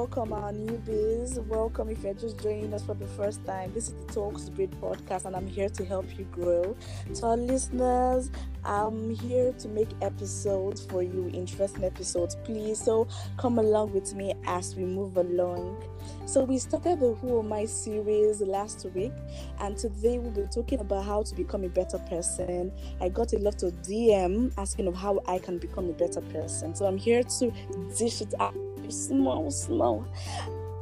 welcome 0.00 0.32
our 0.32 0.50
newbies. 0.50 1.36
Welcome 1.46 1.90
if 1.90 2.02
you're 2.02 2.14
just 2.14 2.38
joining 2.38 2.72
us 2.72 2.82
for 2.82 2.94
the 2.94 3.06
first 3.06 3.44
time. 3.44 3.70
This 3.74 3.88
is 3.88 3.94
the 4.06 4.14
Talks 4.14 4.48
Bridge 4.48 4.70
podcast, 4.80 5.26
and 5.26 5.36
I'm 5.36 5.46
here 5.46 5.68
to 5.68 5.84
help 5.84 6.06
you 6.18 6.24
grow. 6.32 6.74
To 7.16 7.26
our 7.26 7.36
listeners, 7.36 8.30
I'm 8.64 9.14
here 9.14 9.52
to 9.52 9.68
make 9.68 9.90
episodes 10.00 10.86
for 10.86 11.02
you, 11.02 11.30
interesting 11.34 11.84
episodes, 11.84 12.34
please. 12.44 12.82
So 12.82 13.08
come 13.36 13.58
along 13.58 13.92
with 13.92 14.14
me 14.14 14.32
as 14.46 14.74
we 14.74 14.86
move 14.86 15.18
along. 15.18 15.84
So 16.24 16.44
we 16.44 16.56
started 16.56 16.98
the 16.98 17.12
Who 17.16 17.40
Am 17.40 17.52
I 17.52 17.66
series 17.66 18.40
last 18.40 18.86
week, 18.94 19.12
and 19.60 19.76
today 19.76 20.18
we'll 20.18 20.30
be 20.30 20.50
talking 20.50 20.80
about 20.80 21.04
how 21.04 21.24
to 21.24 21.34
become 21.34 21.62
a 21.64 21.68
better 21.68 21.98
person. 21.98 22.72
I 23.02 23.10
got 23.10 23.34
a 23.34 23.38
lot 23.38 23.62
of 23.62 23.74
DM 23.82 24.54
asking 24.56 24.86
of 24.86 24.96
how 24.96 25.20
I 25.28 25.38
can 25.38 25.58
become 25.58 25.90
a 25.90 25.92
better 25.92 26.22
person. 26.22 26.74
So 26.74 26.86
I'm 26.86 26.96
here 26.96 27.22
to 27.22 27.52
dish 27.98 28.22
it 28.22 28.32
out 28.40 28.54
small, 28.90 29.50
small. 29.50 29.89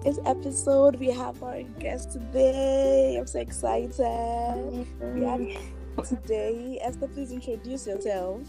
This 0.03 0.19
episode 0.27 0.97
we 0.97 1.11
have 1.11 1.43
our 1.43 1.63
guest 1.81 2.13
today. 2.13 3.17
I'm 3.19 3.27
so 3.27 3.41
excited. 3.41 4.87
We 5.15 5.25
have 5.25 6.09
today. 6.09 6.79
Esther, 6.83 7.09
please 7.09 7.33
introduce 7.33 7.87
yourself. 7.87 8.43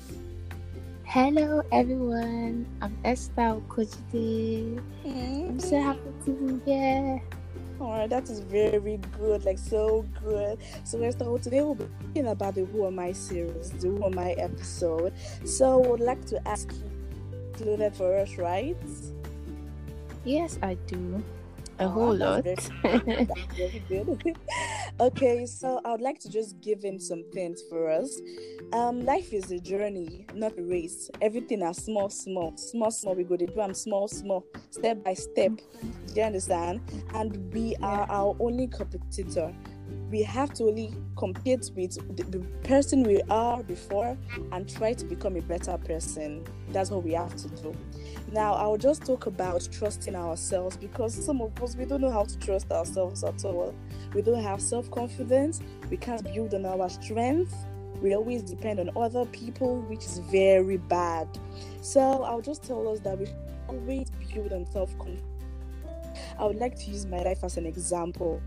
Hello 1.06 1.64
everyone, 1.72 2.68
I'm 2.82 2.96
Esther 3.04 3.62
Okojide. 3.62 4.82
Mm-hmm. 5.06 5.50
I'm 5.50 5.60
so 5.60 5.82
happy 5.82 6.12
to 6.26 6.32
be 6.32 6.72
here. 6.72 7.22
Alright, 7.82 8.10
that 8.10 8.30
is 8.30 8.42
very 8.42 9.00
good, 9.18 9.46
like 9.46 9.58
so 9.58 10.06
good. 10.22 10.60
So 10.84 11.02
Esther, 11.02 11.26
today 11.40 11.62
we'll 11.62 11.76
be 11.76 11.88
talking 12.08 12.28
about 12.28 12.56
the 12.56 12.66
Who 12.66 12.86
Am 12.86 13.00
I 13.00 13.14
series, 13.14 13.72
the 13.72 13.88
Who 13.88 14.06
Am 14.06 14.20
I 14.20 14.34
episode. 14.34 15.14
So 15.46 15.82
I 15.82 15.88
would 15.88 16.02
like 16.02 16.26
to 16.26 16.48
ask 16.48 16.70
you 16.72 16.80
to 16.80 17.60
included 17.60 17.96
for 17.96 18.18
us, 18.18 18.38
right? 18.38 18.78
Yes, 20.30 20.60
I 20.62 20.76
do. 20.86 21.24
A 21.80 21.86
oh, 21.86 21.88
whole 21.88 22.16
lot. 22.16 22.44
Very, 22.44 22.56
very 23.90 24.36
okay, 25.00 25.46
so 25.48 25.82
I 25.84 25.90
would 25.90 26.02
like 26.02 26.20
to 26.20 26.30
just 26.30 26.62
give 26.62 26.84
in 26.84 27.00
some 27.00 27.24
things 27.34 27.64
for 27.68 27.90
us. 27.90 28.22
Um, 28.72 29.04
life 29.06 29.34
is 29.34 29.50
a 29.50 29.58
journey, 29.58 30.28
not 30.36 30.56
a 30.60 30.62
race. 30.62 31.10
Everything 31.20 31.64
is 31.64 31.78
small, 31.78 32.12
small, 32.12 32.56
small, 32.58 32.92
small. 32.92 33.16
We 33.16 33.24
go 33.24 33.38
to 33.38 33.48
do 33.48 33.56
them 33.56 33.74
small, 33.74 34.08
small, 34.08 34.46
step 34.70 35.04
by 35.04 35.16
step. 35.16 35.54
Do 35.82 36.14
you 36.14 36.22
understand? 36.22 36.82
And 37.16 37.52
we 37.52 37.76
are 37.82 38.06
our 38.08 38.36
only 38.40 38.68
competitor 38.68 39.52
we 40.10 40.24
have 40.24 40.54
to 40.56 40.66
only 40.66 40.94
compete 41.16 41.72
with 41.76 41.96
the, 42.16 42.24
the, 42.24 42.40
person 42.64 43.04
we 43.04 43.22
are 43.30 43.62
before 43.64 44.18
and 44.52 44.70
try 44.70 44.94
to 44.94 45.06
become 45.06 45.36
a 45.36 45.42
better 45.42 45.78
person. 45.78 46.44
That's 46.72 46.90
what 46.92 47.04
we 47.04 47.14
have 47.14 47.36
to 47.36 47.48
do. 47.62 47.76
Now, 48.32 48.54
I'll 48.54 48.78
just 48.78 49.06
talk 49.06 49.26
about 49.26 49.68
trusting 49.72 50.16
ourselves 50.16 50.78
because 50.78 51.14
some 51.14 51.42
of 51.42 51.62
us 51.62 51.76
we 51.76 51.86
don't 51.86 52.02
know 52.02 52.12
how 52.12 52.24
to 52.24 52.40
trust 52.40 52.72
ourselves 52.72 53.24
at 53.24 53.44
all. 53.46 53.74
We 54.14 54.22
don't 54.22 54.44
have 54.44 54.62
self 54.62 54.90
confidence, 54.92 55.62
we 55.90 55.98
can't 55.98 56.24
build 56.34 56.54
on 56.54 56.66
our 56.66 56.90
strength. 56.90 57.56
We 58.02 58.16
always 58.16 58.44
depend 58.44 58.80
on 58.80 58.92
other 58.96 59.26
people, 59.26 59.82
which 59.82 60.06
is 60.06 60.20
very 60.32 60.78
bad. 60.78 61.28
So, 61.82 62.24
I'll 62.24 62.42
just 62.42 62.64
tell 62.64 62.88
us 62.88 63.00
that 63.02 63.20
we 63.20 63.28
always 63.68 64.10
build 64.34 64.54
on 64.54 64.66
self 64.72 64.98
confidence. 64.98 65.26
I 66.38 66.46
would 66.46 66.58
like 66.58 66.78
to 66.80 66.92
use 66.92 67.06
my 67.06 67.22
life 67.22 67.44
as 67.44 67.58
an 67.58 67.66
example 67.66 68.42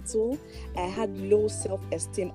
little, 0.00 0.38
I 0.76 0.82
had 0.82 1.16
low 1.18 1.48
self 1.48 1.80
esteem 1.92 2.32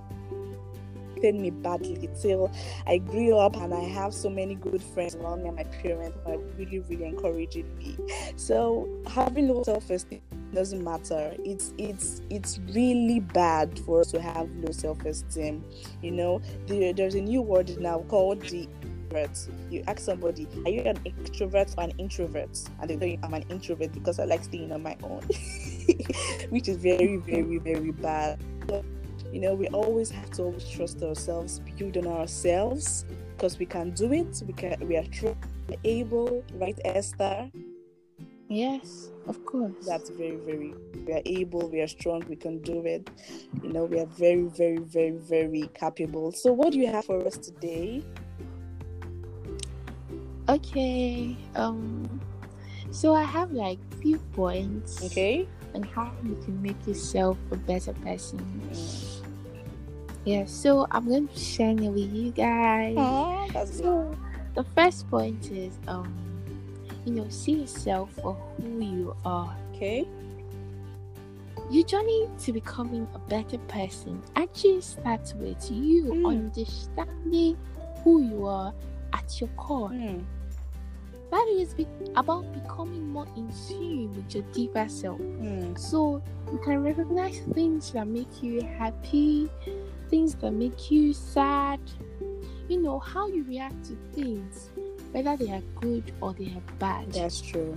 me 1.31 1.50
badly 1.50 2.09
till 2.22 2.52
I 2.86 2.97
grew 2.97 3.38
up 3.38 3.56
and 3.56 3.73
I 3.73 3.80
have 3.80 4.14
so 4.14 4.30
many 4.30 4.56
good 4.56 4.83
friends 4.83 5.16
around 5.16 5.44
me 5.44 5.47
and 5.47 5.56
my 5.56 5.64
parents 5.64 6.17
are 6.25 6.38
really, 6.58 6.80
really 6.80 7.06
encouraging 7.06 7.78
me. 7.78 7.97
So 8.36 8.89
having 9.08 9.47
low 9.47 9.64
self-esteem 9.64 10.22
doesn't 10.53 10.84
matter. 10.84 11.34
It's 11.45 11.73
it's 11.78 12.22
it's 12.30 12.59
really 12.73 13.22
bad 13.22 13.80
for 13.80 14.02
us 14.02 14.11
to 14.11 14.22
have 14.22 14.50
low 14.58 14.72
self-esteem. 14.72 15.64
You 16.02 16.11
know, 16.11 16.41
there, 16.68 16.94
there's 16.94 17.16
a 17.16 17.22
new 17.22 17.41
word 17.41 17.79
now 17.79 18.00
called 18.09 18.41
the 18.41 18.68
you 19.69 19.84
ask 19.85 20.00
somebody, 20.00 20.47
Are 20.66 20.72
you 20.72 20.81
an 20.81 20.97
extrovert 21.06 21.78
or 21.78 21.84
an 21.84 21.91
introvert? 22.00 22.59
And 22.81 22.90
they 22.90 22.96
tell 22.96 23.07
you 23.07 23.19
I'm 23.22 23.34
an 23.35 23.46
introvert 23.50 23.94
because 23.94 24.18
I 24.19 24.25
like 24.25 24.44
staying 24.44 24.72
on 24.72 24.81
my 24.81 24.97
own. 25.03 25.22
Which 26.50 26.68
is 26.68 26.78
very, 26.78 27.18
very, 27.18 27.58
very 27.58 27.92
bad. 27.92 28.40
But, 28.68 28.84
you 29.32 29.40
know, 29.40 29.54
we 29.54 29.68
always 29.70 30.10
have 30.12 30.30
to 30.32 30.44
always 30.44 30.70
trust 30.70 31.02
ourselves, 31.02 31.60
build 31.78 31.98
on 31.98 32.08
ourselves 32.08 33.06
because 33.36 33.60
we 33.60 33.66
can 33.66 33.92
do 33.92 34.14
it. 34.14 34.42
We 34.46 34.54
can 34.54 34.88
we 34.88 34.98
are 34.98 35.06
true, 35.06 35.36
able, 35.84 36.44
right, 36.54 36.80
Esther? 36.86 37.50
Yes, 38.50 39.10
of 39.28 39.44
course. 39.46 39.74
That's 39.86 40.10
very, 40.12 40.38
very 40.38 40.74
we 41.06 41.14
are 41.14 41.22
able, 41.26 41.70
we 41.70 41.82
are 41.82 41.88
strong, 41.88 42.24
we 42.30 42.36
can 42.36 42.60
do 42.62 42.86
it. 42.86 43.10
You 43.62 43.74
know, 43.74 43.86
we 43.86 44.00
are 44.00 44.06
very, 44.06 44.44
very, 44.44 44.78
very, 44.78 45.18
very 45.18 45.70
capable. 45.74 46.32
So 46.32 46.54
what 46.54 46.74
do 46.74 46.80
you 46.80 46.88
have 46.88 47.06
for 47.06 47.26
us 47.26 47.38
today? 47.38 48.04
Okay. 50.48 51.36
Um 51.56 52.22
so 52.92 53.14
I 53.16 53.24
have 53.24 53.52
like 53.52 53.80
few 54.02 54.20
points. 54.34 55.04
Okay. 55.04 55.48
On 55.73 55.84
how 55.84 56.11
you 56.23 56.35
can 56.44 56.61
make 56.61 56.85
yourself 56.85 57.38
a 57.51 57.56
better 57.56 57.94
person. 57.94 58.39
Yeah, 60.25 60.45
so 60.45 60.88
I'm 60.91 61.07
going 61.07 61.28
to 61.28 61.39
share 61.39 61.72
it 61.72 61.79
with 61.79 62.13
you 62.13 62.31
guys. 62.31 62.95
so 63.69 64.16
the 64.56 64.63
first 64.75 65.09
point 65.09 65.51
is 65.51 65.73
um 65.88 66.13
you 67.06 67.13
know, 67.13 67.28
see 67.29 67.53
yourself 67.53 68.11
for 68.22 68.34
who 68.61 68.79
you 68.79 69.16
are. 69.25 69.56
Okay. 69.73 70.07
Your 71.69 71.85
journey 71.85 72.29
to 72.40 72.53
becoming 72.53 73.07
a 73.16 73.19
better 73.19 73.57
person 73.67 74.22
actually 74.35 74.81
starts 74.81 75.34
with 75.34 75.72
you 75.72 76.05
mm. 76.05 76.28
understanding 76.28 77.57
who 78.03 78.22
you 78.22 78.45
are 78.45 78.73
at 79.13 79.40
your 79.40 79.50
core. 79.51 79.90
Mm. 79.90 80.23
That 81.34 81.48
is 81.48 81.74
be- 81.74 81.88
about 82.16 82.46
becoming 82.54 83.08
more 83.08 83.26
in 83.36 83.52
tune 83.68 84.14
with 84.16 84.36
your 84.36 84.44
deeper 84.54 84.88
self. 84.88 85.20
Mm. 85.20 85.80
So 85.80 86.22
you 86.52 86.60
can 86.60 86.84
recognize 86.84 87.40
things 87.56 87.90
that 87.94 88.06
make 88.06 88.44
you 88.44 88.62
happy, 88.62 89.50
things 90.12 90.36
that 90.36 90.52
make 90.52 90.92
you 90.92 91.12
sad. 91.12 91.80
You 92.70 92.80
know 92.84 93.00
how 93.00 93.30
you 93.30 93.44
react 93.46 93.84
to 93.86 93.98
things, 94.14 94.70
whether 95.12 95.36
they 95.36 95.50
are 95.50 95.64
good 95.82 96.12
or 96.22 96.34
they 96.34 96.54
are 96.54 96.62
bad. 96.78 97.12
That's 97.12 97.42
true. 97.42 97.76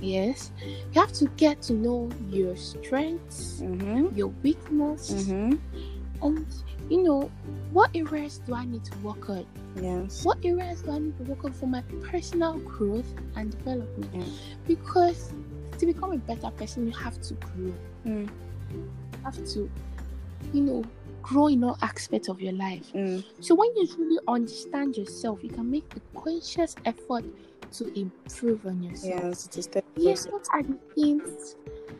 Yes, 0.00 0.50
you 0.66 1.00
have 1.00 1.12
to 1.22 1.28
get 1.36 1.62
to 1.70 1.72
know 1.72 2.10
your 2.30 2.56
strengths, 2.56 3.60
mm-hmm. 3.62 4.08
your 4.16 4.34
weakness, 4.42 5.12
mm-hmm. 5.12 5.54
And 6.22 6.46
you 6.88 7.02
know, 7.02 7.30
what 7.72 7.90
areas 7.94 8.38
do 8.46 8.54
I 8.54 8.64
need 8.64 8.84
to 8.84 8.98
work 8.98 9.30
on? 9.30 9.46
Yes. 9.80 10.24
What 10.24 10.38
areas 10.44 10.82
do 10.82 10.90
I 10.90 10.98
need 10.98 11.16
to 11.18 11.22
work 11.24 11.44
on 11.44 11.52
for 11.52 11.66
my 11.66 11.82
personal 12.02 12.58
growth 12.58 13.06
and 13.36 13.50
development? 13.50 14.12
Mm. 14.12 14.32
Because 14.66 15.32
to 15.78 15.86
become 15.86 16.12
a 16.12 16.18
better 16.18 16.50
person, 16.50 16.86
you 16.86 16.92
have 16.92 17.20
to 17.22 17.34
grow. 17.34 17.72
Mm. 18.06 18.28
You 18.72 18.90
have 19.24 19.36
to, 19.36 19.70
you 20.52 20.62
know, 20.62 20.84
grow 21.22 21.46
in 21.46 21.62
all 21.62 21.78
aspects 21.82 22.28
of 22.28 22.40
your 22.40 22.52
life. 22.52 22.92
Mm. 22.92 23.24
So 23.40 23.54
when 23.54 23.74
you 23.76 23.86
truly 23.86 24.18
understand 24.26 24.96
yourself, 24.96 25.42
you 25.42 25.50
can 25.50 25.70
make 25.70 25.84
a 25.96 26.18
conscious 26.18 26.74
effort 26.84 27.24
to 27.72 27.98
improve 27.98 28.66
on 28.66 28.82
yourself. 28.82 29.22
Yes, 29.22 29.46
to 29.46 29.62
step. 29.62 29.84
Yes, 29.96 30.26
what 30.26 30.46
are 30.52 30.62
the 30.62 30.76
things? 30.94 31.54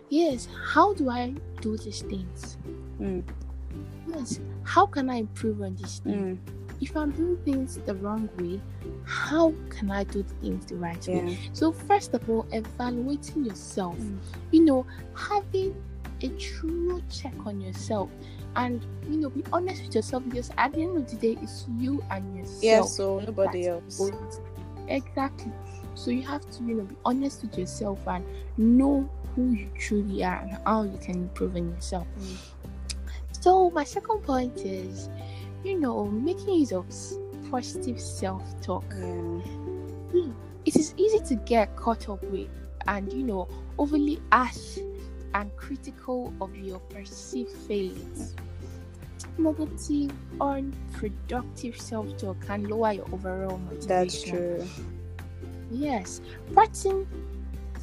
Yes, 0.08 0.48
how 0.72 0.94
do 0.94 1.08
I 1.08 1.34
do 1.60 1.76
these 1.76 2.02
things? 2.02 2.58
Mm. 3.00 3.22
Yes, 4.14 4.40
how 4.64 4.86
can 4.86 5.10
I 5.10 5.16
improve 5.16 5.62
on 5.62 5.76
this 5.76 5.98
thing? 6.00 6.38
Mm. 6.38 6.82
If 6.82 6.96
I'm 6.96 7.10
doing 7.10 7.36
things 7.44 7.76
the 7.76 7.94
wrong 7.94 8.28
way, 8.38 8.60
how 9.04 9.54
can 9.68 9.90
I 9.90 10.04
do 10.04 10.24
things 10.40 10.66
the 10.66 10.76
right 10.76 11.06
yeah. 11.06 11.24
way? 11.24 11.38
So, 11.52 11.72
first 11.72 12.14
of 12.14 12.28
all, 12.28 12.46
evaluating 12.52 13.44
yourself, 13.44 13.98
mm. 13.98 14.18
you 14.50 14.64
know, 14.64 14.86
having 15.14 15.74
a 16.22 16.28
true 16.28 17.02
check 17.10 17.34
on 17.44 17.60
yourself 17.60 18.10
and 18.56 18.84
you 19.08 19.16
know 19.16 19.30
be 19.30 19.44
honest 19.52 19.82
with 19.84 19.94
yourself 19.94 20.24
because 20.24 20.50
at 20.58 20.72
the 20.72 20.82
end 20.82 20.96
of 20.96 21.08
the 21.08 21.16
day 21.16 21.38
it's 21.40 21.66
you 21.78 22.02
and 22.10 22.36
yourself 22.36 22.62
yeah 22.62 22.82
so 22.82 23.20
nobody 23.20 23.68
else 23.68 24.10
exactly 24.88 25.52
so 25.94 26.10
you 26.10 26.22
have 26.22 26.48
to 26.50 26.62
you 26.64 26.74
know 26.74 26.84
be 26.84 26.96
honest 27.04 27.42
with 27.42 27.56
yourself 27.56 28.00
and 28.08 28.24
know 28.56 29.08
who 29.34 29.52
you 29.52 29.68
truly 29.78 30.24
are 30.24 30.40
and 30.40 30.58
how 30.66 30.82
you 30.82 30.98
can 30.98 31.14
improve 31.14 31.54
on 31.54 31.70
yourself 31.70 32.06
mm. 32.18 32.36
So 33.40 33.70
my 33.70 33.84
second 33.84 34.22
point 34.22 34.58
is, 34.58 35.08
you 35.64 35.80
know, 35.80 36.04
making 36.06 36.54
use 36.54 36.72
of 36.72 36.86
positive 37.50 38.00
self-talk. 38.00 38.84
Mm. 38.90 40.34
It 40.66 40.76
is 40.76 40.94
easy 40.96 41.20
to 41.20 41.34
get 41.36 41.74
caught 41.74 42.08
up 42.08 42.22
with 42.24 42.48
and 42.86 43.12
you 43.12 43.22
know 43.22 43.48
overly 43.78 44.20
harsh 44.30 44.78
and 45.34 45.54
critical 45.56 46.32
of 46.40 46.54
your 46.56 46.80
perceived 46.80 47.50
failings. 47.66 48.34
Negative, 49.38 50.12
unproductive 50.40 51.80
self-talk 51.80 52.40
can 52.46 52.64
lower 52.64 52.92
your 52.92 53.06
overall 53.12 53.58
motivation. 53.58 53.88
That's 53.88 54.22
true. 54.22 54.66
Yes, 55.70 56.20
practicing 56.52 57.06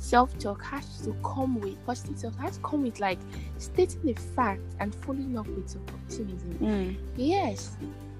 self-talk 0.07 0.63
has 0.63 1.01
to 1.06 1.13
come 1.24 1.59
with 1.59 1.77
positive 1.86 2.18
self 2.18 2.36
has 2.38 2.56
to 2.57 2.63
come 2.63 2.83
with 2.83 3.00
like 3.00 3.19
stating 3.57 4.01
the 4.04 4.13
fact 4.13 4.62
and 4.80 4.95
following 4.95 5.38
up 5.38 5.48
with 5.48 5.75
optimism 5.94 6.54
Mm. 6.62 6.95
yes 7.18 7.75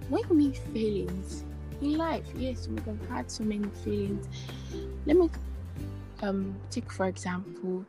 when 0.10 0.24
meet 0.31 0.57
failings 0.74 1.45
in 1.81 1.98
life 1.98 2.25
yes 2.36 2.68
we 2.68 2.75
have 2.86 3.10
had 3.10 3.30
so 3.31 3.44
many 3.44 3.69
failings. 3.86 4.28
Let 5.06 5.16
me 5.18 5.30
um 6.22 6.56
take 6.72 6.92
for 6.92 7.06
example 7.07 7.86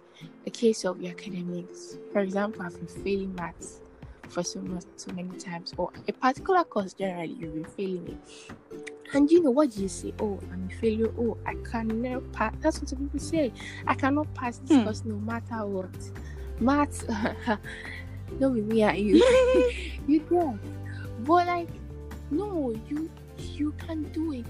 a 0.47 0.51
case 0.51 0.85
of 0.85 1.01
your 1.01 1.13
academics. 1.13 1.97
For 2.13 2.21
example 2.21 2.63
i've 2.63 2.75
been 2.75 3.03
failing 3.05 3.35
maths 3.35 3.81
for 4.29 4.43
so 4.43 4.61
much 4.61 4.85
so 4.97 5.11
many 5.13 5.31
times 5.39 5.73
or 5.77 5.91
a 6.07 6.13
particular 6.13 6.63
course 6.65 6.93
generally 6.93 7.33
you've 7.41 7.55
been 7.55 7.65
failing 7.65 8.07
it 8.09 8.88
and 9.15 9.31
you 9.31 9.43
know 9.43 9.51
what 9.51 9.77
you 9.77 9.89
say? 9.89 10.13
Oh 10.21 10.39
i'm 10.53 10.69
a 10.71 10.75
failure. 10.81 11.13
Oh 11.19 11.37
i 11.47 11.55
can 11.71 12.03
never 12.03 12.21
pass 12.33 12.53
that's 12.61 12.79
what 12.81 12.89
some 12.89 12.99
people 12.99 13.19
say. 13.21 13.53
I 13.87 13.95
cannot 13.95 14.33
pass 14.35 14.59
this 14.59 14.77
Hmm. 14.77 14.85
course 14.85 15.03
no 15.05 15.17
matter 15.17 15.65
what. 15.67 15.91
Maths 16.61 17.05
no 18.41 18.51
be 18.51 18.63
me 18.63 18.83
and 18.83 18.99
you. 18.99 19.73
You 20.07 20.21
get. 20.21 20.59
But 21.27 21.47
like 21.47 21.69
no 22.31 22.75
you 22.89 23.11
you 23.39 23.73
can 23.79 24.05
do 24.13 24.33
it. 24.33 24.47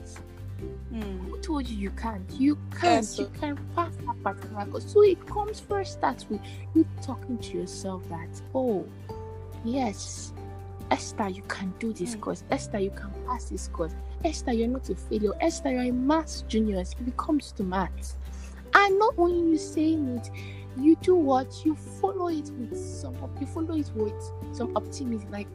Mm. 0.93 1.20
who 1.28 1.38
told 1.38 1.69
you 1.69 1.76
you 1.76 1.90
can't? 1.90 2.28
You 2.32 2.56
can 2.72 2.94
Yes. 2.96 3.16
you 3.19 3.31
can 3.38 3.56
pass 3.76 3.93
that 4.06 4.22
particular 4.25 4.66
course. 4.66 4.90
So 4.93 5.02
it 5.04 5.25
comes 5.26 5.61
first 5.61 6.00
that 6.00 6.25
with 6.28 6.40
you 6.75 6.84
talking 7.00 7.38
to 7.38 7.58
yourself 7.58 8.02
that 8.08 8.43
oh 8.54 8.84
yes 9.64 10.32
esther 10.90 11.29
you 11.29 11.43
can 11.49 11.73
do 11.79 11.93
this 11.93 12.14
Mm. 12.17 12.20
course. 12.20 12.44
Esther 12.50 12.79
you 12.79 12.90
can 12.90 13.11
pass 13.26 13.44
this 13.50 13.69
course. 13.69 13.93
Esther 14.25 14.52
you're 14.52 14.69
not 14.69 14.88
a 14.90 14.94
failure. 14.94 15.32
Esther 15.40 15.70
you're 15.70 15.82
a 15.82 15.90
maths 15.93 16.43
junior 16.49 16.79
if 16.81 16.94
it 17.06 17.17
comes 17.17 17.52
to 17.52 17.62
maths. 17.62 18.17
And 18.75 18.99
not 18.99 19.14
only 19.19 19.50
you 19.52 19.58
saying 19.58 20.08
it 20.19 20.31
you 20.79 20.94
do 20.96 21.14
what? 21.17 21.64
You 21.64 21.75
follow 21.75 22.29
it 22.29 22.50
with 22.58 22.76
some 22.79 23.14
you 23.40 23.46
follow 23.46 23.75
it 23.76 23.90
with 23.94 24.32
some 24.52 24.76
optimism. 24.76 25.31
Like 25.31 25.49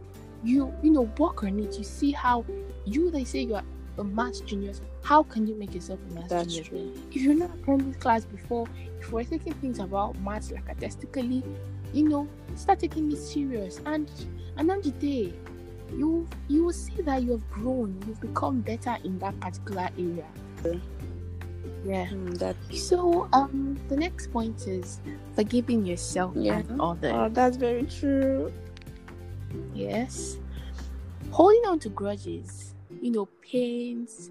you 0.44 0.74
you 0.84 0.92
know 0.92 1.04
work 1.18 1.44
on 1.44 1.60
it. 1.60 1.78
You 1.78 1.84
see 1.84 2.12
how 2.12 2.46
you 2.86 3.10
they 3.12 3.24
say 3.24 3.42
you're 3.42 3.62
a 4.00 4.04
maths 4.04 4.40
junior 4.42 4.74
how 5.04 5.22
can 5.22 5.46
you 5.46 5.56
make 5.56 5.74
yourself 5.76 6.00
a 6.10 6.14
maths 6.16 6.30
That's 6.30 6.54
junior 6.56 6.64
true. 6.70 6.94
if 7.12 7.22
you're 7.22 7.36
not 7.36 7.52
attending 7.62 7.94
class 7.94 8.26
before 8.26 8.68
if 9.00 9.12
you're 9.12 9.24
taking 9.24 9.54
things 9.54 9.78
about 9.78 10.20
maths 10.20 10.52
like 10.52 10.68
artistically 10.68 11.44
you 11.94 12.10
know 12.10 12.28
start 12.56 12.80
taking 12.80 13.12
it 13.12 13.18
serious 13.18 13.80
and 13.86 14.10
the 14.84 14.92
day 15.00 15.34
you 15.96 16.28
you 16.48 16.66
will 16.66 16.74
see 16.74 17.02
that 17.02 17.24
you've 17.24 17.48
grown 17.50 18.02
you've 18.08 18.20
become 18.20 18.62
better 18.62 18.98
in 19.04 19.18
that 19.20 19.40
particular 19.40 19.90
area 19.98 20.26
yeah 21.86 22.08
Mm, 22.08 22.38
that 22.40 22.56
so 22.74 23.28
um 23.34 23.78
the 23.90 23.96
next 23.96 24.32
point 24.32 24.68
is 24.68 25.00
forgiving 25.36 25.86
yourself 25.86 26.34
Yeah. 26.36 26.60
and 26.60 26.82
others 26.82 27.12
oh, 27.14 27.30
that's 27.30 27.58
very 27.58 27.84
true. 27.84 28.52
Yes. 29.74 30.38
Holding 31.32 31.66
on 31.68 31.80
to 31.80 31.90
grudges, 31.90 32.74
you 33.02 33.12
know, 33.12 33.26
pains, 33.42 34.30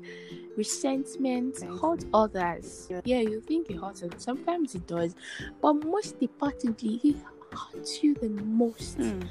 resentment, 0.56 1.58
Right. 1.60 1.80
hurt 1.80 2.04
others. 2.14 2.86
Yeah. 2.90 3.00
Yeah, 3.04 3.20
you 3.20 3.40
think 3.40 3.70
it 3.70 3.76
hurts, 3.76 4.02
and 4.02 4.14
sometimes 4.20 4.74
it 4.74 4.86
does, 4.86 5.14
but 5.60 5.74
most 5.74 6.16
importantly, 6.20 7.16
hurts 7.54 8.02
you 8.02 8.14
the 8.14 8.28
most 8.28 8.98
Mm. 8.98 9.22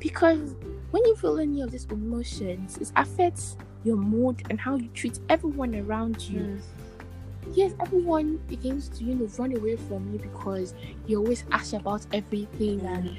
because 0.00 0.54
when 0.90 1.04
you 1.06 1.16
feel 1.16 1.38
any 1.38 1.60
of 1.60 1.70
these 1.70 1.86
emotions, 1.86 2.76
it 2.78 2.92
affects 2.96 3.56
your 3.84 3.96
mood 3.96 4.42
and 4.50 4.60
how 4.60 4.76
you 4.76 4.88
treat 4.94 5.18
everyone 5.28 5.74
around 5.74 6.20
you. 6.28 6.40
Mm. 6.40 6.60
Yes, 7.54 7.74
everyone 7.80 8.38
begins 8.48 8.88
to 8.90 9.04
you 9.04 9.14
know 9.14 9.26
run 9.38 9.54
away 9.56 9.76
from 9.76 10.10
you 10.12 10.18
because 10.18 10.74
you 11.06 11.18
always 11.18 11.44
ask 11.52 11.74
about 11.74 12.06
everything 12.12 12.80
and 12.80 13.16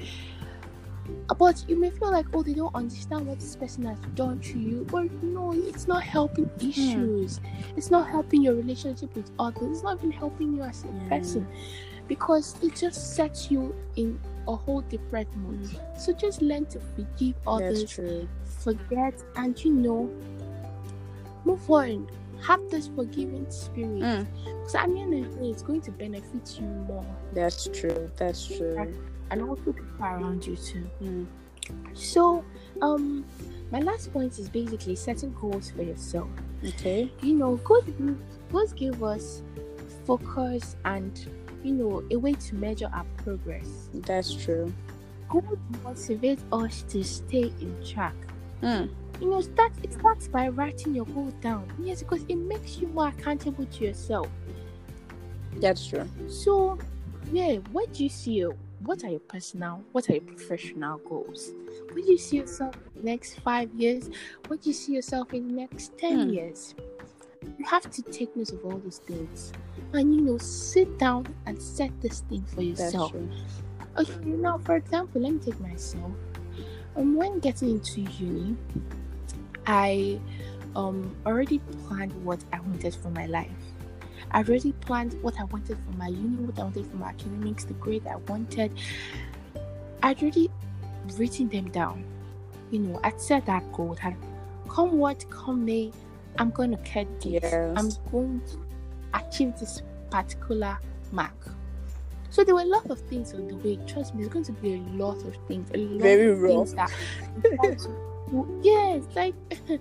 but 1.38 1.64
you 1.68 1.78
may 1.78 1.90
feel 1.90 2.10
like 2.10 2.26
oh 2.34 2.42
they 2.42 2.54
don't 2.54 2.74
understand 2.74 3.26
what 3.26 3.38
this 3.38 3.56
person 3.56 3.84
has 3.84 3.98
done 4.14 4.38
to 4.40 4.58
you 4.58 4.86
but 4.90 5.10
no 5.22 5.52
it's 5.52 5.86
not 5.86 6.02
helping 6.02 6.48
issues 6.60 7.40
it's 7.76 7.90
not 7.90 8.08
helping 8.08 8.42
your 8.42 8.54
relationship 8.54 9.14
with 9.14 9.30
others 9.38 9.62
it's 9.70 9.82
not 9.82 9.98
even 9.98 10.10
helping 10.10 10.54
you 10.54 10.62
as 10.62 10.84
a 10.84 10.88
Yeah. 10.88 11.08
person 11.08 11.46
because 12.08 12.56
it 12.62 12.74
just 12.76 13.14
sets 13.16 13.50
you 13.50 13.74
in 13.96 14.18
a 14.48 14.54
whole 14.54 14.80
different 14.82 15.34
mood 15.36 15.68
so 15.98 16.12
just 16.12 16.40
learn 16.42 16.64
to 16.66 16.78
forgive 16.94 17.34
That's 17.34 17.46
others 17.46 17.90
true. 17.90 18.28
forget 18.60 19.14
and 19.36 19.62
you 19.64 19.72
know 19.72 20.10
move 21.44 21.68
on 21.70 22.08
have 22.42 22.60
this 22.70 22.88
forgiving 22.88 23.50
spirit 23.50 24.00
Mm. 24.02 24.26
because 24.44 24.74
at 24.74 24.88
the 24.88 25.00
end 25.00 25.14
of 25.26 25.34
the 25.34 25.40
day 25.40 25.50
it's 25.50 25.62
going 25.62 25.80
to 25.82 25.90
benefit 25.90 26.58
you 26.60 26.66
more 26.66 27.04
That's 27.32 27.68
true. 27.72 28.10
That's 28.16 28.46
true. 28.46 28.76
and 29.30 29.42
also 29.42 29.72
people 29.72 29.84
around 30.00 30.46
you 30.46 30.56
too 30.56 30.88
Mm. 31.02 31.26
So, 31.94 32.44
um, 32.80 33.24
my 33.72 33.80
last 33.80 34.12
point 34.12 34.38
is 34.38 34.48
basically 34.48 34.94
setting 34.94 35.34
goals 35.40 35.72
for 35.72 35.82
yourself. 35.82 36.28
Okay. 36.64 37.10
You 37.22 37.34
know, 37.34 37.56
give, 37.56 38.16
goals 38.52 38.72
give 38.74 39.02
us 39.02 39.42
focus 40.04 40.76
and 40.84 41.28
you 41.62 41.72
know 41.72 42.02
a 42.10 42.16
way 42.16 42.34
to 42.34 42.54
measure 42.54 42.90
our 42.92 43.04
progress. 43.24 43.88
That's 43.94 44.32
true. 44.34 44.72
Goals 45.28 45.58
motivate 45.82 46.38
us 46.52 46.82
to 46.88 47.02
stay 47.02 47.52
in 47.60 47.76
track. 47.84 48.14
Mm. 48.62 48.88
You 49.20 49.30
know, 49.30 49.40
start 49.40 49.72
it 49.82 49.92
starts 49.92 50.28
by 50.28 50.48
writing 50.48 50.94
your 50.94 51.06
goal 51.06 51.32
down. 51.40 51.66
Yes, 51.82 52.02
because 52.02 52.24
it 52.28 52.36
makes 52.36 52.78
you 52.78 52.88
more 52.88 53.08
accountable 53.08 53.66
to 53.66 53.84
yourself. 53.84 54.28
That's 55.56 55.86
true. 55.86 56.08
So, 56.28 56.78
yeah, 57.32 57.56
what 57.72 57.92
do 57.94 58.04
you 58.04 58.10
see? 58.10 58.42
What 58.80 59.02
are 59.04 59.10
your 59.10 59.20
personal? 59.20 59.82
What 59.92 60.08
are 60.10 60.14
your 60.14 60.22
professional 60.22 60.98
goals? 60.98 61.52
What 61.92 62.04
do 62.04 62.12
you 62.12 62.18
see 62.18 62.36
yourself 62.36 62.74
in 62.94 63.02
the 63.02 63.10
next 63.10 63.40
five 63.40 63.72
years? 63.74 64.10
What 64.46 64.62
do 64.62 64.68
you 64.68 64.74
see 64.74 64.92
yourself 64.92 65.32
in 65.32 65.48
the 65.48 65.54
next 65.54 65.96
ten 65.98 66.20
Hmm. 66.28 66.30
years? 66.30 66.74
You 67.58 67.64
have 67.64 67.90
to 67.90 68.02
take 68.02 68.36
note 68.36 68.52
of 68.52 68.64
all 68.64 68.78
these 68.78 68.98
things, 68.98 69.52
and 69.92 70.14
you 70.14 70.20
know, 70.20 70.38
sit 70.38 70.98
down 70.98 71.26
and 71.46 71.60
set 71.60 71.90
this 72.00 72.20
thing 72.20 72.44
for 72.54 72.62
yourself. 72.62 73.14
Okay, 73.98 74.24
now 74.24 74.58
for 74.58 74.76
example, 74.76 75.22
let 75.22 75.32
me 75.32 75.38
take 75.38 75.58
myself. 75.60 76.12
Um, 76.96 77.16
when 77.16 77.40
getting 77.40 77.70
into 77.70 78.02
uni, 78.02 78.56
I 79.66 80.20
um 80.74 81.14
already 81.24 81.58
planned 81.86 82.12
what 82.24 82.44
I 82.52 82.60
wanted 82.60 82.94
for 82.94 83.10
my 83.10 83.26
life. 83.26 83.50
I 84.32 84.38
already 84.42 84.72
planned 84.72 85.14
what 85.22 85.38
I 85.40 85.44
wanted 85.44 85.78
for 85.78 85.92
my 85.96 86.08
uni, 86.08 86.36
what 86.44 86.58
I 86.58 86.64
wanted 86.64 86.86
for 86.86 86.96
my 86.96 87.08
academics, 87.08 87.64
the 87.64 87.74
grade 87.74 88.06
I 88.06 88.16
wanted. 88.16 88.72
I'd 90.02 90.20
already 90.20 90.50
written 91.16 91.48
them 91.48 91.70
down. 91.70 92.04
You 92.70 92.80
know, 92.80 93.00
I'd 93.02 93.20
set 93.20 93.46
that 93.46 93.72
goal 93.72 93.96
that 94.02 94.14
come 94.68 94.98
what 94.98 95.28
come 95.30 95.64
may, 95.64 95.92
I'm 96.38 96.50
gonna 96.50 96.76
get 96.78 97.20
this. 97.20 97.42
Yes. 97.42 97.74
I'm 97.76 97.90
going 98.10 98.40
to 98.52 98.58
achieve 99.14 99.58
this 99.58 99.82
particular 100.10 100.78
mark. 101.12 101.34
So 102.30 102.44
there 102.44 102.54
were 102.54 102.62
a 102.62 102.66
lot 102.66 102.90
of 102.90 103.00
things 103.02 103.32
on 103.34 103.46
the 103.48 103.56
way. 103.56 103.78
Trust 103.86 104.14
me, 104.14 104.22
there's 104.22 104.32
going 104.32 104.44
to 104.44 104.52
be 104.52 104.74
a 104.74 104.78
lot 104.96 105.16
of 105.24 105.36
things. 105.48 105.70
A 105.74 105.78
lot 105.78 106.02
Very 106.02 106.30
of 106.32 106.40
things 106.40 106.74
that 106.74 106.90
you 107.42 107.56
try 107.56 107.74
to 107.74 107.88
do. 108.30 108.60
yes, 108.62 109.04
like 109.14 109.34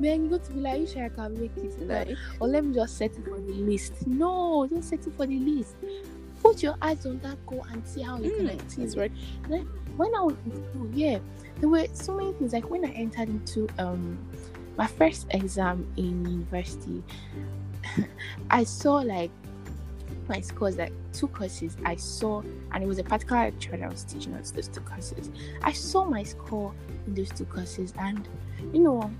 man, 0.00 0.24
you 0.24 0.30
got 0.30 0.44
to 0.44 0.52
be 0.52 0.60
like, 0.60 0.80
you 0.80 0.86
sure 0.86 1.04
I 1.04 1.08
can 1.08 1.40
make 1.40 1.56
it? 1.56 1.80
Like, 1.80 2.08
Like, 2.08 2.18
or 2.40 2.48
let 2.48 2.64
me 2.64 2.74
just 2.74 2.98
set 2.98 3.12
it 3.12 3.24
for 3.24 3.40
the 3.40 3.52
list. 3.52 4.06
No, 4.06 4.66
don't 4.66 4.82
set 4.82 5.06
it 5.06 5.14
for 5.16 5.26
the 5.26 5.38
list. 5.38 5.76
Put 6.42 6.62
your 6.62 6.76
eyes 6.82 7.06
on 7.06 7.20
that 7.20 7.44
goal 7.46 7.64
and 7.70 7.86
see 7.86 8.02
how 8.02 8.18
you 8.18 8.30
can 8.32 8.48
mm, 8.48 8.54
achieve 8.66 8.84
it's 8.84 8.94
it. 8.94 8.98
right. 8.98 9.12
When 9.96 10.14
I 10.14 10.20
was 10.20 10.34
in 10.44 10.52
school, 10.70 10.90
yeah, 10.92 11.18
there 11.60 11.68
were 11.70 11.86
so 11.92 12.14
many 12.16 12.32
things. 12.34 12.52
Like 12.52 12.68
when 12.68 12.84
I 12.84 12.90
entered 12.90 13.28
into 13.30 13.66
um 13.78 14.18
my 14.76 14.86
first 14.86 15.26
exam 15.30 15.86
in 15.96 16.24
university, 16.26 17.02
I 18.50 18.64
saw 18.64 18.94
like 18.96 19.30
my 20.28 20.40
scores 20.40 20.76
like 20.78 20.92
two 21.12 21.28
courses 21.28 21.76
I 21.84 21.96
saw 21.96 22.42
and 22.72 22.82
it 22.82 22.86
was 22.86 22.98
a 22.98 23.04
particular 23.04 23.42
lecturer 23.42 23.76
that 23.76 23.90
was 23.90 24.04
teaching 24.04 24.32
us 24.34 24.50
those 24.50 24.68
two 24.68 24.80
courses. 24.80 25.30
I 25.62 25.72
saw 25.72 26.04
my 26.04 26.22
score 26.22 26.72
in 27.06 27.14
those 27.14 27.30
two 27.30 27.44
courses 27.44 27.92
and 27.98 28.26
you 28.72 28.80
know 28.80 29.10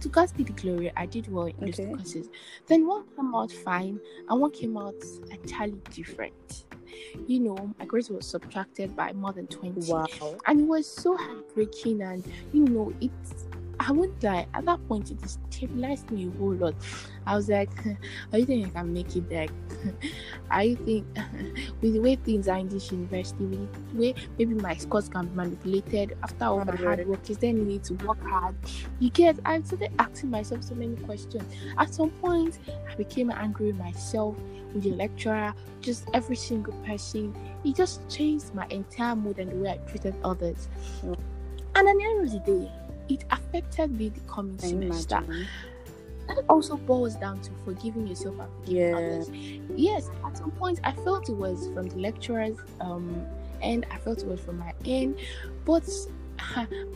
to 0.00 0.08
God 0.08 0.30
be 0.36 0.44
the 0.44 0.52
glory, 0.52 0.90
I 0.96 1.04
did 1.04 1.30
well 1.30 1.46
in 1.46 1.54
those 1.60 1.76
two 1.76 1.86
courses. 1.94 2.28
Then 2.68 2.86
one 2.86 3.04
came 3.16 3.34
out 3.34 3.52
fine 3.52 4.00
and 4.28 4.40
one 4.40 4.50
came 4.50 4.76
out 4.78 4.94
entirely 5.30 5.78
different. 5.90 6.64
You 7.26 7.40
know, 7.40 7.74
my 7.78 7.84
grades 7.84 8.08
were 8.08 8.22
subtracted 8.22 8.96
by 8.96 9.12
more 9.12 9.32
than 9.32 9.46
20 9.48 9.90
Wow. 9.92 10.06
and 10.46 10.60
it 10.60 10.66
was 10.66 10.86
so 10.86 11.16
heartbreaking 11.16 12.00
and 12.02 12.24
you 12.52 12.64
know 12.64 12.92
it's 13.00 13.44
I 13.80 13.92
won't 13.92 14.22
lie 14.22 14.46
at 14.52 14.66
that 14.66 14.86
point 14.88 15.10
it 15.10 15.18
destabilized 15.22 16.10
me 16.10 16.26
a 16.26 16.38
whole 16.38 16.52
lot. 16.52 16.74
I 17.26 17.34
was 17.34 17.48
like, 17.48 17.70
Are 18.30 18.38
you 18.38 18.44
think 18.44 18.66
I 18.66 18.80
can 18.80 18.92
make 18.92 19.16
it 19.16 19.28
back? 19.28 19.48
You 20.62 20.76
think 20.76 21.06
with 21.80 21.94
the 21.94 22.00
way 22.00 22.16
things 22.16 22.46
are 22.46 22.58
in 22.58 22.68
this 22.68 22.92
university, 22.92 23.42
with 23.44 23.92
the 23.92 23.98
way 23.98 24.14
maybe 24.38 24.54
my 24.54 24.76
scores 24.76 25.08
can 25.08 25.28
be 25.28 25.34
manipulated 25.34 26.18
after 26.22 26.44
all 26.44 26.64
my 26.64 26.76
hard 26.76 27.06
work, 27.06 27.30
is 27.30 27.38
there 27.38 27.50
any 27.50 27.62
need 27.62 27.84
to 27.84 27.94
work 27.94 28.22
hard? 28.22 28.54
You 28.98 29.08
get, 29.08 29.38
I 29.46 29.62
started 29.62 29.92
asking 29.98 30.30
myself 30.30 30.64
so 30.64 30.74
many 30.74 30.96
questions. 30.96 31.44
At 31.78 31.94
some 31.94 32.10
point, 32.10 32.58
I 32.90 32.94
became 32.96 33.30
angry 33.30 33.68
with 33.68 33.76
myself, 33.76 34.36
with 34.74 34.82
the 34.82 34.90
lecturer, 34.90 35.54
just 35.80 36.06
every 36.12 36.36
single 36.36 36.74
person. 36.84 37.34
It 37.64 37.76
just 37.76 38.06
changed 38.10 38.54
my 38.54 38.66
entire 38.66 39.16
mood 39.16 39.38
and 39.38 39.50
the 39.50 39.56
way 39.56 39.70
I 39.70 39.76
treated 39.90 40.14
others. 40.22 40.68
Mm. 41.02 41.18
And 41.76 41.88
at 41.88 41.96
the 41.96 42.04
end 42.04 42.26
of 42.26 42.32
the 42.32 42.40
day, 42.40 42.70
it 43.10 43.24
affected 43.30 43.90
me 43.98 44.08
the 44.10 44.20
coming 44.20 44.58
semester. 44.58 45.22
That 46.28 46.44
also 46.48 46.76
boils 46.76 47.16
down 47.16 47.40
to 47.42 47.50
forgiving 47.64 48.06
yourself 48.06 48.38
and 48.38 48.48
forgiving 48.60 48.76
Yeah. 48.90 48.96
others. 48.96 49.30
Yes, 49.76 50.08
at 50.24 50.38
some 50.38 50.52
point 50.52 50.78
I 50.84 50.92
felt 50.92 51.28
it 51.28 51.36
was 51.36 51.68
from 51.74 51.88
the 51.88 51.96
lecturers, 51.98 52.56
um, 52.80 53.26
and 53.62 53.84
I 53.90 53.98
felt 53.98 54.22
it 54.22 54.28
was 54.28 54.40
from 54.40 54.58
my 54.58 54.72
end. 54.84 55.18
But 55.64 55.88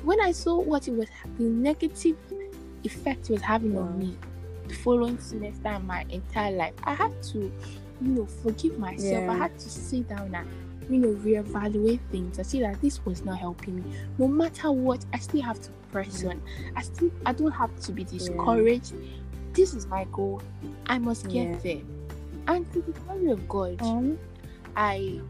when 0.04 0.21
I 0.21 0.30
saw 0.33 0.61
what 0.61 0.87
it 0.88 0.92
was, 0.92 1.09
the 1.37 1.44
negative 1.44 2.16
effect 2.85 3.28
it 3.28 3.33
was 3.33 3.42
having 3.42 3.75
Wow. 3.75 3.83
on 3.83 3.99
me, 3.99 4.16
the 4.68 4.75
following 4.75 5.18
semester 5.18 5.68
and 5.68 5.87
my 5.87 6.04
entire 6.11 6.52
life, 6.56 6.75
I 6.85 6.94
had 6.94 7.21
to, 7.25 7.38
you 8.00 8.09
know, 8.09 8.26
forgive 8.26 8.78
myself. 8.78 9.28
I 9.28 9.35
had 9.37 9.59
to 9.59 9.68
sit 9.68 10.09
down 10.09 10.35
and 10.35 10.49
you 10.88 10.99
know 10.99 11.09
reevaluate 11.14 12.00
things. 12.11 12.38
I 12.38 12.43
see 12.43 12.61
that 12.61 12.81
this 12.81 13.05
was 13.05 13.25
not 13.25 13.38
helping 13.38 13.76
me. 13.76 13.97
No 14.19 14.29
matter 14.29 14.71
what, 14.73 15.05
I 15.12 15.19
still 15.19 15.43
have 15.43 15.61
to 15.62 15.71
press 15.93 16.25
on. 16.25 16.41
I 16.76 16.83
still 16.83 17.11
I 17.26 17.33
don't 17.33 17.53
have 17.53 17.79
to 17.81 17.93
be 17.93 18.05
discouraged. 18.05 18.95
This 19.53 19.75
is 19.75 19.87
my 19.87 20.05
goal. 20.12 20.43
I 20.87 20.99
must 20.99 21.29
get 21.29 21.49
Yeah. 21.49 21.57
there. 21.62 21.83
And 22.49 22.71
to 22.73 22.83
the 22.83 22.93
glory 22.93 23.31
of 23.31 23.49
God, 23.49 23.81
Um, 23.81 24.19
I 24.76 25.21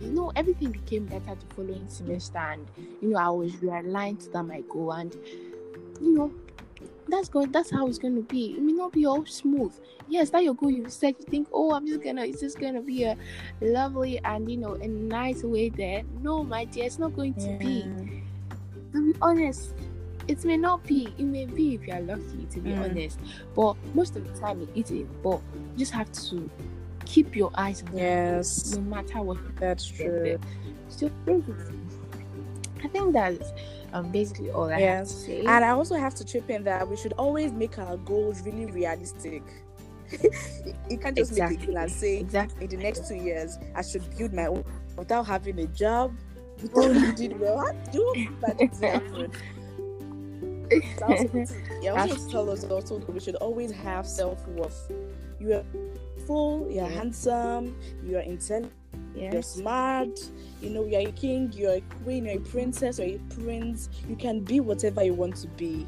you 0.00 0.10
know 0.10 0.32
everything 0.34 0.72
became 0.72 1.06
better 1.06 1.34
the 1.38 1.54
following 1.54 1.86
semester 1.88 2.38
and 2.38 2.66
you 3.00 3.10
know 3.10 3.18
I 3.18 3.28
was 3.30 3.52
realigned 3.52 4.24
to 4.24 4.30
that 4.30 4.42
my 4.42 4.60
goal 4.62 4.92
and 4.92 5.14
you 6.00 6.12
know 6.16 6.32
that's 7.08 7.28
going 7.28 7.52
that's 7.52 7.70
how 7.70 7.86
it's 7.88 7.98
gonna 7.98 8.20
be. 8.22 8.54
It 8.56 8.62
may 8.62 8.72
not 8.72 8.92
be 8.92 9.06
all 9.06 9.24
smooth. 9.26 9.72
Yes, 10.08 10.30
that 10.30 10.42
your 10.44 10.54
goal 10.54 10.70
you 10.70 10.88
said 10.88 11.16
you 11.18 11.24
think, 11.26 11.48
oh 11.52 11.72
I'm 11.72 11.86
just 11.86 12.02
gonna 12.02 12.22
it's 12.24 12.40
just 12.40 12.58
gonna 12.58 12.82
be 12.82 13.04
a 13.04 13.16
lovely 13.60 14.18
and 14.24 14.50
you 14.50 14.56
know 14.58 14.74
a 14.74 14.86
nice 14.88 15.42
way 15.42 15.68
there. 15.68 16.02
No, 16.22 16.42
my 16.44 16.64
dear, 16.64 16.84
it's 16.86 16.98
not 16.98 17.14
going 17.14 17.34
to 17.34 17.50
be. 17.58 17.92
To 18.92 19.12
be 19.12 19.18
honest, 19.20 19.74
it 20.28 20.44
may 20.44 20.56
not 20.56 20.84
be. 20.84 21.12
It 21.18 21.24
may 21.24 21.46
be 21.46 21.74
if 21.74 21.86
you 21.86 21.92
are 21.94 22.00
lucky, 22.00 22.46
to 22.50 22.60
be 22.60 22.70
Mm. 22.70 22.80
honest. 22.84 23.18
But 23.54 23.76
most 23.94 24.16
of 24.16 24.24
the 24.32 24.38
time, 24.40 24.60
it 24.62 24.68
isn't. 24.74 25.22
But 25.22 25.40
you 25.72 25.78
just 25.78 25.92
have 25.92 26.10
to 26.12 26.50
keep 27.04 27.36
your 27.36 27.50
eyes 27.54 27.82
on 27.92 27.98
it, 27.98 27.98
Yes, 27.98 28.72
no 28.74 28.80
matter 28.82 29.20
what. 29.20 29.38
that's 29.58 29.86
true. 29.86 30.38
So 30.88 31.10
basically, 31.26 31.54
I 32.84 32.88
think 32.88 33.12
that's 33.12 33.52
um 33.94 34.10
basically 34.10 34.50
all 34.50 34.70
I 34.70 34.80
have 34.80 35.06
to 35.06 35.12
say. 35.12 35.40
And 35.40 35.64
I 35.64 35.70
also 35.70 35.94
have 35.96 36.14
to 36.16 36.24
chip 36.24 36.50
in 36.50 36.64
that 36.64 36.86
we 36.86 36.96
should 36.96 37.14
always 37.14 37.52
make 37.52 37.78
our 37.78 37.96
goals 37.98 38.42
really 38.42 38.66
realistic. 38.66 39.42
you 40.90 40.98
can't 40.98 41.16
just 41.16 41.32
make 41.32 41.50
Exactly. 41.50 41.72
it 41.72 41.76
and 41.76 41.90
say 41.90 42.18
exactly. 42.18 42.64
in 42.64 42.70
the 42.70 42.76
next 42.76 43.08
two 43.08 43.14
years 43.14 43.56
I 43.74 43.82
should 43.82 44.04
build 44.18 44.34
my 44.34 44.46
own 44.46 44.64
without 44.96 45.26
having 45.26 45.58
a 45.60 45.66
job, 45.68 46.14
without 46.60 46.90
reading 46.90 47.38
well. 47.38 47.58
How 47.58 47.72
do 47.90 48.28
that 48.42 48.60
happen? 48.82 49.32
So 50.98 51.06
also, 51.08 51.44
yeah, 51.80 51.94
I 51.94 52.08
also 52.08 52.30
tell 52.30 52.50
us 52.50 52.64
also 52.64 52.98
that 52.98 53.12
we 53.12 53.20
should 53.20 53.36
always 53.36 53.70
have 53.70 54.06
self 54.06 54.46
worth. 54.48 54.90
You 55.38 55.54
are 55.54 55.64
full, 56.26 56.68
you're 56.70 56.86
handsome, 56.86 57.76
you 58.02 58.16
are 58.16 58.20
intelligent, 58.20 58.72
you're 59.32 59.42
smart, 59.42 60.18
you 60.60 60.70
know, 60.70 60.84
you're 60.84 61.08
a 61.08 61.12
king, 61.12 61.52
you're 61.54 61.74
a 61.74 61.80
queen, 62.02 62.24
you're 62.26 62.36
a 62.36 62.40
princess, 62.40 62.98
or 62.98 63.04
a 63.04 63.18
prince. 63.40 63.88
You 64.08 64.16
can 64.16 64.40
be 64.40 64.60
whatever 64.60 65.02
you 65.04 65.14
want 65.14 65.36
to 65.36 65.48
be. 65.48 65.86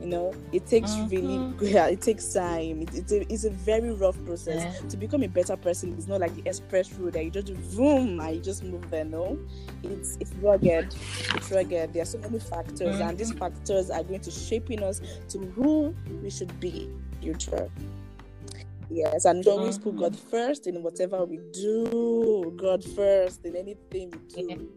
You 0.00 0.10
know, 0.10 0.34
it 0.52 0.66
takes 0.66 0.94
really, 1.08 1.38
Mhm. 1.38 1.56
yeah, 1.72 1.86
it 1.86 2.02
takes 2.02 2.30
time. 2.34 2.82
It, 2.82 2.94
it's, 2.94 3.12
a, 3.12 3.32
it's 3.32 3.44
a 3.44 3.50
very 3.50 3.90
rough 3.92 4.22
process. 4.26 4.62
Yeah. 4.82 4.88
To 4.90 4.96
become 4.98 5.22
a 5.22 5.28
better 5.28 5.56
person, 5.56 5.94
it's 5.96 6.06
not 6.06 6.20
like 6.20 6.34
the 6.34 6.46
express 6.46 6.92
road 6.92 7.14
that 7.14 7.24
you 7.24 7.30
just 7.30 7.46
boom 7.74 8.20
and 8.20 8.36
you 8.36 8.42
just 8.42 8.62
move 8.62 8.90
there. 8.90 9.06
No, 9.06 9.38
it's 9.82 10.18
it's 10.20 10.34
rugged. 10.42 10.94
It's 11.34 11.50
rugged. 11.50 11.94
There 11.94 12.02
are 12.02 12.06
so 12.06 12.18
many 12.18 12.38
factors, 12.38 13.00
and 13.00 13.16
these 13.16 13.32
factors 13.32 13.88
are 13.88 14.02
going 14.02 14.20
to 14.20 14.30
shaping 14.30 14.82
us 14.82 15.00
to 15.30 15.38
who 15.38 15.94
we 16.22 16.28
should 16.28 16.60
be 16.60 16.84
in 16.84 17.02
the 17.10 17.16
future. 17.22 17.70
Yes, 18.90 19.24
and 19.24 19.44
we 19.44 19.50
always 19.50 19.78
put. 19.78 19.96
God 19.96 20.16
first 20.16 20.66
in 20.66 20.82
whatever 20.82 21.24
we 21.24 21.38
do. 21.52 22.52
God 22.56 22.84
first 22.84 23.44
in 23.44 23.56
anything 23.56 24.12
we 24.36 24.42
do. 24.42 24.68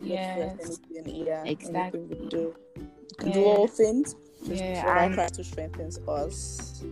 Yeah. 0.00 0.36
God 0.36 0.58
Yes. 0.60 0.80
anything, 0.94 1.26
yeah, 1.26 1.44
Exactly. 1.44 2.00
anything 2.00 2.22
we 2.24 2.28
do. 2.28 2.54
Can 3.18 3.32
do 3.32 3.44
all 3.44 3.66
things 3.68 4.16
Yeah, 4.42 5.04
and- 5.04 5.14
Christ 5.14 5.36
who 5.36 5.42
strengthens 5.44 5.98
us. 6.08 6.84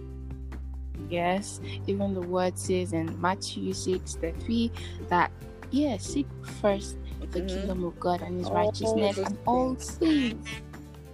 Yes, 1.10 1.60
even 1.86 2.14
the 2.14 2.22
word 2.22 2.58
says 2.58 2.92
in 2.92 3.20
Matthew 3.20 3.72
6 3.74 4.14
33 4.16 4.70
that, 5.08 5.30
yes, 5.70 6.04
seek 6.04 6.26
first 6.60 6.96
the 7.32 7.40
Mhm. 7.40 7.48
kingdom 7.48 7.84
of 7.84 7.98
God 8.00 8.22
and 8.22 8.38
his 8.38 8.48
All 8.48 8.54
righteousness, 8.54 9.18
and 9.18 9.36
all 9.46 9.74
things, 9.74 10.46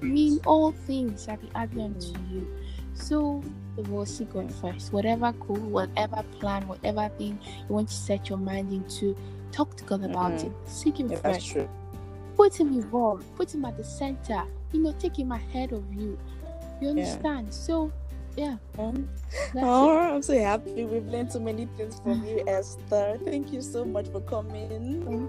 I 0.03 0.05
mean, 0.05 0.41
all 0.47 0.73
things 0.73 1.25
shall 1.25 1.37
be 1.37 1.49
added 1.55 1.79
unto 1.81 2.07
Mm. 2.13 2.31
you. 2.33 2.47
So, 2.95 3.43
we'll 3.89 4.07
seek 4.07 4.33
God 4.33 4.53
first. 4.55 4.93
Whatever 4.93 5.33
goal, 5.33 5.57
whatever 5.57 6.23
plan, 6.41 6.67
whatever 6.69 7.09
thing 7.19 7.39
you 7.69 7.75
want 7.75 7.89
to 7.89 7.95
set 7.95 8.29
your 8.29 8.39
mind 8.39 8.73
into, 8.73 9.17
talk 9.53 9.77
to 9.77 9.85
God 9.85 10.05
about 10.05 10.33
Mhm. 10.33 10.47
it. 10.47 10.53
Seek 10.67 10.99
Him 11.01 11.11
Yeah, 11.11 11.19
first. 11.19 11.57
Put 12.37 12.59
Him 12.61 12.69
involved. 12.73 13.25
Put 13.37 13.55
Him 13.55 13.65
at 13.65 13.77
the 13.77 13.85
center. 13.85 14.43
You 14.73 14.83
know, 14.83 14.93
take 14.99 15.19
Him 15.19 15.33
ahead 15.33 15.73
of 15.73 15.85
you. 15.93 16.19
You 16.81 16.91
understand? 16.91 17.53
So, 17.53 17.91
yeah. 18.37 18.57
Um, 18.79 19.09
Oh, 19.57 19.91
it. 19.91 20.15
I'm 20.15 20.23
so 20.23 20.39
happy. 20.39 20.85
We've 20.85 21.07
learned 21.07 21.33
so 21.33 21.41
many 21.41 21.67
things 21.77 21.99
from 22.01 22.25
you, 22.25 22.45
Esther. 22.47 23.19
Thank 23.25 23.53
you 23.53 23.61
so 23.63 23.85
much 23.85 24.09
for 24.09 24.21
coming. 24.21 25.29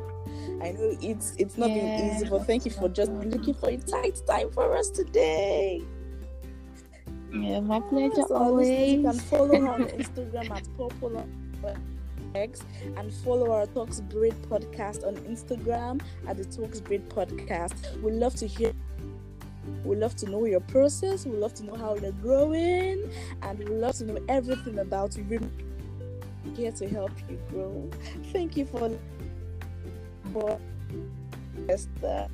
I 0.61 0.71
know 0.71 0.95
it's 1.01 1.33
it's 1.37 1.57
not 1.57 1.73
been 1.73 1.91
easy, 1.99 2.27
but 2.29 2.45
thank 2.45 2.65
you 2.65 2.71
for 2.71 2.89
just 2.89 3.11
looking 3.11 3.53
for 3.53 3.69
a 3.69 3.77
tight 3.77 4.21
time 4.27 4.51
for 4.51 4.75
us 4.77 4.89
today. 4.89 5.81
Yeah, 7.33 7.59
my 7.59 7.79
pleasure 7.79 8.24
So 8.27 8.53
listeners, 8.53 8.89
you 8.89 9.01
can 9.03 9.19
follow 9.19 9.59
her 9.59 9.67
on 9.67 9.83
Instagram 10.00 10.51
at 10.51 10.77
Popular 10.77 11.25
X 12.36 12.63
and 12.98 13.13
follow 13.13 13.51
our 13.51 13.65
Talks 13.67 14.00
Bridge 14.01 14.33
podcast 14.50 15.05
on 15.07 15.15
Instagram 15.17 16.01
at 16.27 16.38
the 16.38 16.45
Talks 16.45 16.79
Bridge 16.79 17.01
podcast. 17.09 18.01
We 18.01 18.12
love 18.12 18.36
to 18.36 18.48
hear. 18.48 18.74
We 19.83 19.95
love 19.95 20.15
to 20.17 20.29
know 20.29 20.45
your 20.45 20.62
process. 20.62 21.25
We 21.25 21.38
love 21.38 21.53
to 21.55 21.63
know 21.63 21.75
how 21.75 21.95
you're 21.95 22.12
growing, 22.13 23.12
and 23.41 23.59
we 23.59 23.65
love 23.65 23.95
to 23.98 24.05
know 24.05 24.19
everything 24.27 24.79
about 24.79 25.15
you. 25.15 25.24
We're 25.29 26.55
here 26.55 26.71
to 26.71 26.88
help 26.89 27.12
you 27.29 27.39
grow. 27.50 27.89
Thank 28.31 28.57
you 28.57 28.65
for 28.65 28.91
for 30.33 30.59
Esther. 31.67 32.27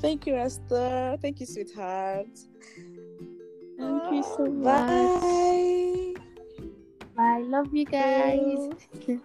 Thank 0.00 0.26
you, 0.26 0.36
Esther. 0.36 1.18
Thank 1.20 1.40
you, 1.40 1.46
sweetheart. 1.46 2.28
Thank 3.78 4.10
you 4.10 4.22
so 4.22 4.46
much. 4.46 5.22
Bye. 5.22 6.14
Bye. 7.16 7.42
Love 7.46 7.72
you 7.74 7.86
guys. 7.86 9.20